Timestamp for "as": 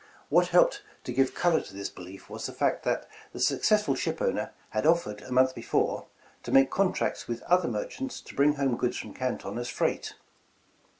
9.59-9.69